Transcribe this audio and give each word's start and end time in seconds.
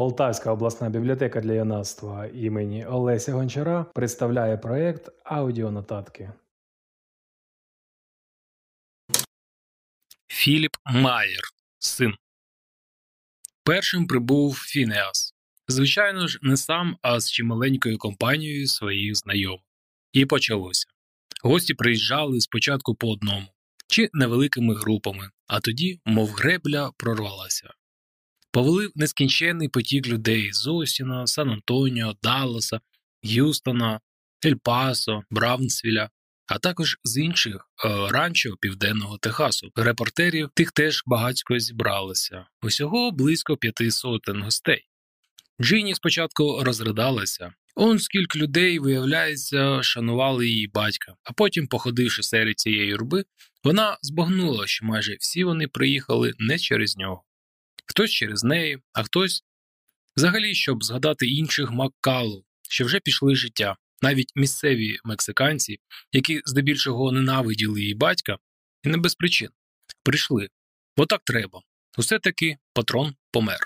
Полтавська 0.00 0.52
обласна 0.52 0.90
бібліотека 0.90 1.40
для 1.40 1.52
юнацтва 1.52 2.26
імені 2.26 2.86
Олеся 2.86 3.32
Гончара 3.32 3.84
представляє 3.84 4.56
проєкт 4.56 5.12
Аудіонотатки. 5.24 6.32
Філіп 10.26 10.70
Майер, 10.84 11.42
син. 11.78 12.14
Першим 13.64 14.06
прибув 14.06 14.54
Фінеас. 14.54 15.34
Звичайно 15.68 16.28
ж, 16.28 16.38
не 16.42 16.56
сам, 16.56 16.96
а 17.02 17.20
з 17.20 17.30
чималенькою 17.30 17.98
компанією 17.98 18.66
своїх 18.66 19.16
знайомих. 19.16 19.60
І 20.12 20.26
почалося. 20.26 20.86
Гості 21.42 21.74
приїжджали 21.74 22.40
спочатку 22.40 22.94
по 22.94 23.10
одному 23.10 23.46
чи 23.86 24.10
невеликими 24.12 24.74
групами, 24.74 25.30
а 25.46 25.60
тоді, 25.60 26.00
мов 26.04 26.30
гребля, 26.30 26.90
прорвалася. 26.96 27.70
Повелив 28.52 28.92
нескінченний 28.94 29.68
потік 29.68 30.06
людей 30.06 30.52
з 30.52 30.66
Осіна, 30.66 31.26
Сан 31.26 31.50
Антоніо, 31.50 32.16
Далласа, 32.22 32.80
Г'юстона, 33.22 34.00
Ель-Пасо, 34.44 35.22
Браунсвіля, 35.30 36.10
а 36.46 36.58
також 36.58 36.96
з 37.04 37.16
інших 37.16 37.68
е, 37.84 37.88
ранчо 38.10 38.56
Південного 38.60 39.18
Техасу. 39.18 39.70
Репортерів 39.76 40.48
тих 40.54 40.72
теж 40.72 41.02
багатько 41.06 41.58
зібралося, 41.58 42.46
усього 42.62 43.10
близько 43.10 43.56
п'яти 43.56 43.90
сотень 43.90 44.42
гостей. 44.42 44.86
Джині 45.60 45.94
спочатку 45.94 46.60
розридалася. 46.62 47.52
Он 47.74 47.98
скільки 47.98 48.38
людей, 48.38 48.78
виявляється, 48.78 49.82
шанували 49.82 50.48
її 50.48 50.68
батька, 50.68 51.14
а 51.24 51.32
потім, 51.32 51.66
походивши 51.66 52.22
серед 52.22 52.58
цієї 52.58 52.86
юрби, 52.86 53.24
вона 53.64 53.98
збагнула, 54.02 54.66
що 54.66 54.86
майже 54.86 55.16
всі 55.20 55.44
вони 55.44 55.68
приїхали 55.68 56.32
не 56.38 56.58
через 56.58 56.96
нього. 56.96 57.24
Хтось 57.90 58.10
через 58.10 58.44
неї, 58.44 58.78
а 58.92 59.02
хтось 59.02 59.42
взагалі, 60.16 60.54
щоб 60.54 60.84
згадати 60.84 61.26
інших 61.26 61.70
Маккалу, 61.70 62.44
що 62.68 62.84
вже 62.84 63.00
пішли 63.00 63.34
життя, 63.34 63.76
навіть 64.02 64.32
місцеві 64.34 64.98
мексиканці, 65.04 65.78
які 66.12 66.42
здебільшого 66.44 67.12
ненавиділи 67.12 67.80
її 67.80 67.94
батька, 67.94 68.38
і 68.82 68.88
не 68.88 68.96
без 68.96 69.14
причин, 69.14 69.48
прийшли. 70.02 70.48
Бо 70.96 71.06
так 71.06 71.22
треба. 71.24 71.60
Усе 71.98 72.18
таки 72.18 72.56
патрон 72.72 73.14
помер. 73.32 73.60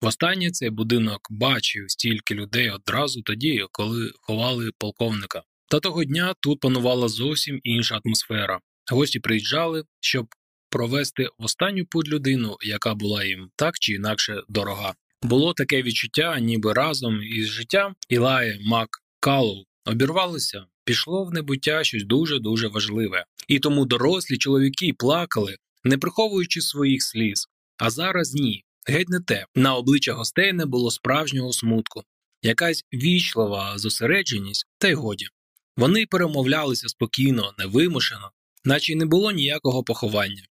Востаннє 0.00 0.50
цей 0.50 0.70
будинок 0.70 1.20
бачив 1.30 1.90
стільки 1.90 2.34
людей 2.34 2.70
одразу 2.70 3.22
тоді, 3.22 3.66
коли 3.72 4.12
ховали 4.14 4.70
полковника. 4.78 5.42
Та 5.68 5.80
того 5.80 6.04
дня 6.04 6.34
тут 6.40 6.60
панувала 6.60 7.08
зовсім 7.08 7.60
інша 7.62 8.00
атмосфера. 8.04 8.60
Гості 8.90 9.20
приїжджали, 9.20 9.84
щоб 10.00 10.26
провести 10.72 11.28
в 11.38 11.44
останню 11.44 11.86
путь 11.86 12.08
людину, 12.08 12.56
яка 12.62 12.94
була 12.94 13.24
їм 13.24 13.50
так 13.56 13.78
чи 13.78 13.92
інакше 13.92 14.42
дорога. 14.48 14.94
Було 15.22 15.54
таке 15.54 15.82
відчуття, 15.82 16.38
ніби 16.40 16.72
разом 16.72 17.22
із 17.22 17.46
життям 17.46 17.94
Ілає 18.08 18.58
Мак 18.62 18.88
Калу 19.20 19.64
обірвалося, 19.84 20.64
пішло 20.84 21.24
в 21.24 21.32
небуття 21.32 21.84
щось 21.84 22.04
дуже 22.04 22.38
дуже 22.38 22.68
важливе, 22.68 23.24
і 23.48 23.58
тому 23.58 23.86
дорослі 23.86 24.38
чоловіки 24.38 24.92
плакали, 24.98 25.56
не 25.84 25.98
приховуючи 25.98 26.60
своїх 26.60 27.02
сліз. 27.02 27.48
А 27.78 27.90
зараз 27.90 28.34
ні, 28.34 28.64
геть 28.86 29.08
не 29.08 29.20
те. 29.20 29.46
На 29.54 29.76
обличчя 29.76 30.12
гостей 30.12 30.52
не 30.52 30.66
було 30.66 30.90
справжнього 30.90 31.52
смутку, 31.52 32.02
якась 32.42 32.84
вічлива 32.92 33.78
зосередженість, 33.78 34.66
та 34.78 34.88
й 34.88 34.94
годі. 34.94 35.26
Вони 35.76 36.06
перемовлялися 36.06 36.88
спокійно, 36.88 37.54
невимушено, 37.58 38.30
наче 38.64 38.92
й 38.92 38.96
не 38.96 39.06
було 39.06 39.30
ніякого 39.30 39.84
поховання. 39.84 40.42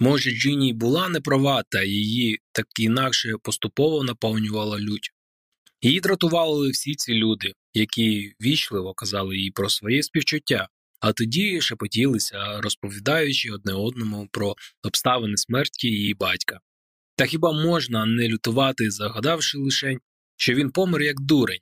Може, 0.00 0.30
Джині 0.30 0.72
була 0.72 1.08
не 1.08 1.20
права, 1.20 1.64
та 1.68 1.82
її 1.82 2.38
так 2.52 2.66
інакше 2.80 3.32
поступово 3.42 4.04
наповнювала 4.04 4.78
лють. 4.78 5.10
Її 5.80 6.00
дратували 6.00 6.70
всі 6.70 6.94
ці 6.94 7.14
люди, 7.14 7.52
які 7.74 8.32
вічливо 8.42 8.94
казали 8.94 9.36
їй 9.36 9.50
про 9.50 9.68
своє 9.68 10.02
співчуття, 10.02 10.68
а 11.00 11.12
тоді 11.12 11.60
шепотілися, 11.60 12.60
розповідаючи 12.60 13.50
одне 13.50 13.72
одному 13.72 14.28
про 14.32 14.54
обставини 14.82 15.36
смерті 15.36 15.88
її 15.88 16.14
батька. 16.14 16.60
Та 17.16 17.26
хіба 17.26 17.52
можна 17.52 18.06
не 18.06 18.28
лютувати, 18.28 18.90
загадавши 18.90 19.58
лишень, 19.58 20.00
що 20.36 20.54
він 20.54 20.70
помер 20.70 21.02
як 21.02 21.20
дурень, 21.20 21.60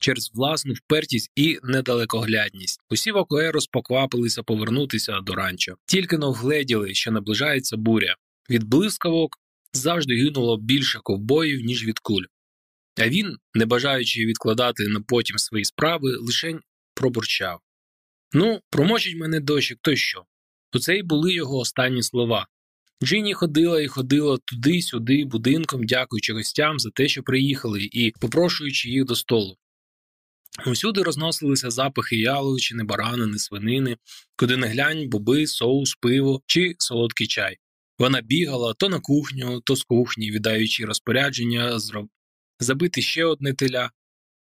через 0.00 0.30
власну 0.34 0.72
впертість 0.72 1.30
і 1.36 1.58
недалекоглядність. 1.62 2.80
Усі 2.90 3.12
вакуерос 3.12 3.66
поквапилися 3.66 4.42
повернутися 4.42 5.20
до 5.20 5.34
ранчо, 5.34 5.76
тільки 5.86 6.18
но 6.18 6.32
вгледіли, 6.32 6.94
що 6.94 7.10
наближається 7.10 7.76
буря. 7.76 8.16
Від 8.50 8.64
блискавок 8.64 9.36
завжди 9.72 10.14
гинуло 10.14 10.56
більше 10.56 11.00
ковбоїв, 11.02 11.60
ніж 11.60 11.86
від 11.86 11.98
куль. 11.98 12.24
А 12.98 13.08
він, 13.08 13.36
не 13.54 13.66
бажаючи 13.66 14.26
відкладати 14.26 14.88
на 14.88 15.00
потім 15.00 15.38
свої 15.38 15.64
справи, 15.64 16.16
лишень 16.16 16.60
пробурчав 16.94 17.60
Ну, 18.32 18.60
промочить 18.70 19.16
мене 19.16 19.40
дощик, 19.40 19.78
то 19.82 19.96
що? 19.96 20.24
Оце 20.72 20.96
й 20.96 21.02
були 21.02 21.32
його 21.32 21.58
останні 21.58 22.02
слова. 22.02 22.46
Джині 23.02 23.34
ходила 23.34 23.82
і 23.82 23.86
ходила 23.86 24.38
туди-сюди 24.44 25.24
будинком, 25.24 25.84
дякуючи 25.84 26.32
гостям 26.32 26.78
за 26.78 26.90
те, 26.90 27.08
що 27.08 27.22
приїхали, 27.22 27.88
і 27.92 28.12
попрошуючи 28.20 28.90
їх 28.90 29.04
до 29.04 29.16
столу. 29.16 29.56
Усюди 30.66 31.02
розносилися 31.02 31.70
запахи 31.70 32.16
яловичини, 32.16 32.84
баранини, 32.84 33.38
свинини, 33.38 33.96
куди 34.36 34.56
не 34.56 34.66
глянь, 34.66 35.08
боби, 35.08 35.46
соус, 35.46 35.94
пиво 35.94 36.42
чи 36.46 36.74
солодкий 36.78 37.26
чай. 37.26 37.56
Вона 37.98 38.20
бігала 38.20 38.74
то 38.74 38.88
на 38.88 39.00
кухню, 39.00 39.60
то 39.60 39.76
з 39.76 39.82
кухні, 39.82 40.30
віддаючи 40.30 40.84
розпорядження 40.84 41.78
зроб... 41.78 42.08
забити 42.60 43.02
ще 43.02 43.24
одне 43.24 43.54
теля, 43.54 43.90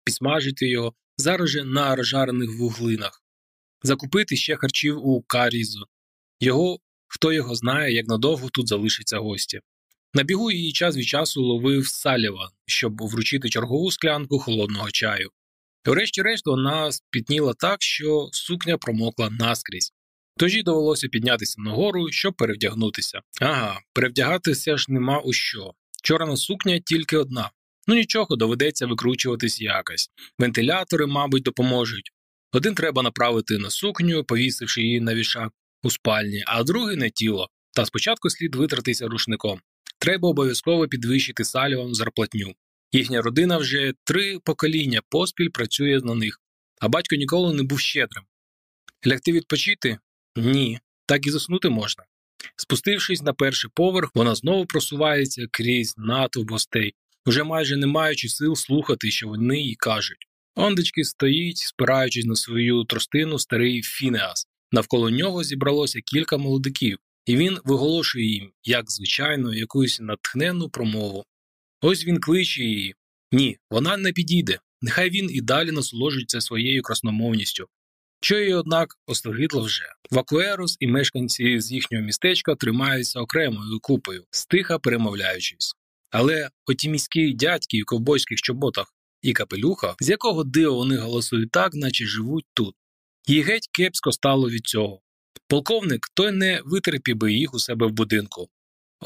підсмажити 0.05 0.69
його 0.69 0.95
зараз 1.17 1.51
же 1.51 1.65
на 1.65 1.97
розжарених 1.97 2.59
вуглинах, 2.59 3.23
закупити 3.83 4.37
ще 4.37 4.57
харчів 4.57 5.07
у 5.07 5.23
карізу. 5.23 5.87
Його 6.41 6.79
хто 7.07 7.33
його 7.33 7.55
знає, 7.55 7.95
як 7.95 8.07
надовго 8.07 8.49
тут 8.49 8.69
залишиться 8.69 9.19
гості. 9.19 9.61
На 10.15 10.23
бігу 10.23 10.51
її 10.51 10.73
час 10.73 10.97
від 10.97 11.07
часу 11.07 11.43
ловив 11.43 11.87
Саліван, 11.87 12.49
щоб 12.67 13.03
вручити 13.03 13.49
чергову 13.49 13.91
склянку 13.91 14.39
холодного 14.39 14.91
чаю. 14.91 15.31
Врешті-решт 15.85 16.47
вона 16.47 16.93
спітніла 16.93 17.55
так, 17.55 17.83
що 17.83 18.29
сукня 18.33 18.79
промокла 18.79 19.31
наскрізь. 19.31 19.93
Тож 20.37 20.55
їй 20.55 20.63
довелося 20.63 21.09
піднятися 21.09 21.63
нагору, 21.63 22.09
щоб 22.11 22.35
перевдягнутися. 22.35 23.21
Ага, 23.41 23.81
перевдягатися 23.93 24.77
ж 24.77 24.87
нема 24.89 25.19
у 25.19 25.33
що. 25.33 25.73
Чорна 26.03 26.37
сукня 26.37 26.79
тільки 26.79 27.17
одна. 27.17 27.51
Ну 27.87 27.95
нічого, 27.95 28.37
доведеться 28.37 28.87
викручуватись 28.87 29.61
якось. 29.61 30.09
Вентилятори, 30.39 31.07
мабуть, 31.07 31.43
допоможуть. 31.43 32.11
Один 32.53 32.75
треба 32.75 33.03
направити 33.03 33.59
на 33.59 33.71
сукню, 33.71 34.25
повісивши 34.25 34.83
її 34.83 35.01
на 35.01 35.15
вішак 35.15 35.53
у 35.83 35.91
спальні, 35.91 36.45
а 36.47 36.63
другий 36.63 36.97
на 36.97 37.09
тіло. 37.09 37.49
Та 37.75 37.87
спочатку 37.87 38.31
слід 38.31 38.55
витратися 38.55 39.09
рушником. 39.09 39.61
Треба 39.99 40.29
обов'язково 40.29 40.89
підвищити 40.89 41.45
салівам 41.45 41.95
зарплатню. 41.95 42.55
Їхня 42.95 43.23
родина 43.23 43.59
вже 43.59 43.93
три 44.05 44.39
покоління 44.39 45.01
поспіль 45.09 45.49
працює 45.49 46.01
на 46.05 46.15
них, 46.15 46.41
а 46.81 46.89
батько 46.89 47.17
ніколи 47.17 47.55
не 47.55 47.63
був 47.63 47.81
щедрим. 47.81 48.25
Лягти 49.07 49.33
відпочити? 49.33 49.99
Ні, 50.37 50.81
так 51.07 51.27
і 51.27 51.31
заснути 51.31 51.69
можна. 51.69 52.05
Спустившись 52.57 53.23
на 53.23 53.33
перший 53.33 53.71
поверх, 53.75 54.11
вона 54.15 54.35
знову 54.35 54.67
просувається 54.67 55.47
крізь 55.51 55.95
натовп 55.97 56.51
гостей, 56.51 56.95
уже 57.27 57.45
майже 57.45 57.77
не 57.77 57.87
маючи 57.87 58.29
сил 58.29 58.57
слухати, 58.57 59.11
що 59.11 59.29
вони 59.29 59.61
їй 59.61 59.75
кажуть. 59.75 60.27
Ондечки 60.55 61.05
стоїть, 61.05 61.59
спираючись 61.59 62.25
на 62.25 62.37
свою 62.37 62.85
тростину 62.85 63.39
старий 63.39 63.83
Фінеас. 63.83 64.47
Навколо 64.73 65.11
нього 65.11 65.45
зібралося 65.45 66.01
кілька 66.01 66.37
молодиків, 66.37 66.99
і 67.27 67.37
він 67.37 67.59
виголошує 67.65 68.27
їм, 68.27 68.53
як 68.65 68.91
звичайно, 68.91 69.55
якусь 69.55 70.01
натхненну 70.01 70.69
промову. 70.69 71.25
Ось 71.87 72.07
він 72.07 72.21
кличе 72.21 72.63
її. 72.63 72.95
Ні, 73.33 73.59
вона 73.71 73.97
не 73.97 74.13
підійде. 74.13 74.59
Нехай 74.83 75.11
він 75.11 75.31
і 75.31 75.41
далі 75.41 75.71
насолоджується 75.71 76.41
своєю 76.41 76.83
красномовністю. 76.83 77.69
Що 78.21 78.39
її, 78.39 78.55
однак, 78.55 78.99
остогидло 79.07 79.63
вже. 79.63 79.85
Вакуерос 80.11 80.77
і 80.81 80.87
мешканці 80.87 81.61
з 81.61 81.73
їхнього 81.73 82.05
містечка 82.05 82.55
тримаються 82.55 83.21
окремою 83.21 83.81
купою, 83.83 84.25
стиха 84.31 84.79
перемовляючись. 84.79 85.75
Але 86.11 86.49
оті 86.67 86.89
міські 86.89 87.33
дядьки 87.33 87.83
в 87.83 87.85
ковбойських 87.85 88.39
чоботах 88.39 88.95
і 89.23 89.33
капелюхах, 89.33 89.97
з 90.01 90.09
якого 90.09 90.45
дива 90.45 90.77
вони 90.77 90.97
голосують 90.97 91.51
так, 91.51 91.75
наче 91.75 92.07
живуть 92.07 92.47
тут. 92.55 92.75
Їй 93.27 93.43
геть 93.43 93.69
кепсько 93.73 94.13
стало 94.13 94.51
від 94.51 94.67
цього. 94.67 95.01
Полковник 95.49 96.09
той 96.15 96.33
не 96.33 96.61
витерпів 96.65 97.17
би 97.17 97.33
їх 97.33 97.55
у 97.55 97.59
себе 97.59 97.87
в 97.87 97.93
будинку, 97.93 98.49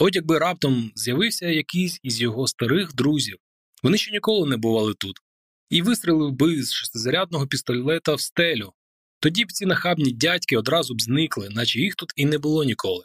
От 0.01 0.17
якби 0.17 0.39
раптом 0.39 0.93
з'явився 0.95 1.47
якийсь 1.47 1.99
із 2.03 2.21
його 2.21 2.47
старих 2.49 2.95
друзів, 2.95 3.37
вони 3.83 3.99
ще 3.99 4.13
ніколи 4.13 4.49
не 4.49 4.57
бували 4.57 4.95
тут, 4.95 5.17
і 5.71 5.83
вистрелив 5.83 6.33
би 6.33 6.63
з 6.63 6.73
шестизарядного 6.73 7.47
пістолета 7.47 8.15
в 8.15 8.21
стелю. 8.21 8.73
Тоді 9.21 9.45
б 9.45 9.53
ці 9.53 9.67
нахабні 9.67 10.13
дядьки 10.13 10.57
одразу 10.57 10.95
б 10.95 11.03
зникли, 11.03 11.49
наче 11.51 11.81
їх 11.81 11.95
тут 11.95 12.13
і 12.17 12.27
не 12.27 12.39
було 12.39 12.65
ніколи. 12.65 13.05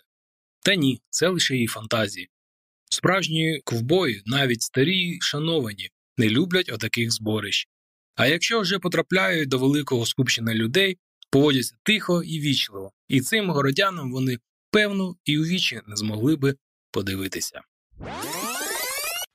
Та 0.63 0.75
ні, 0.75 1.01
це 1.09 1.27
лише 1.27 1.53
її 1.53 1.67
фантазії. 1.67 2.29
Справжні 2.89 3.61
ковбої, 3.63 4.21
навіть 4.25 4.61
старі 4.61 5.17
шановані, 5.21 5.89
не 6.17 6.29
люблять 6.29 6.71
отаких 6.71 7.11
зборищ. 7.11 7.67
А 8.15 8.27
якщо 8.27 8.59
вже 8.59 8.79
потрапляють 8.79 9.49
до 9.49 9.57
великого 9.59 10.05
скупчення 10.05 10.53
людей, 10.53 10.97
поводяться 11.29 11.75
тихо 11.83 12.23
і 12.23 12.39
вічливо, 12.39 12.91
і 13.07 13.21
цим 13.21 13.49
городянам 13.49 14.11
вони, 14.11 14.37
певно, 14.71 15.15
і 15.25 15.39
у 15.39 15.43
вічі 15.43 15.81
не 15.87 15.95
змогли 15.95 16.35
би 16.35 16.55
подивитися. 16.93 17.61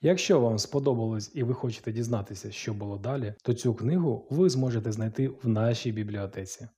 Якщо 0.01 0.41
вам 0.41 0.59
сподобалось 0.59 1.31
і 1.35 1.43
ви 1.43 1.55
хочете 1.55 1.93
дізнатися, 1.93 2.53
що 2.53 2.75
було 2.75 2.99
далі, 2.99 3.35
то 3.43 3.55
цю 3.55 3.75
книгу 3.75 4.27
ви 4.31 4.51
зможете 4.51 4.93
знайти 4.93 5.29
в 5.29 5.49
нашій 5.49 5.93
бібліотеці. 5.93 6.69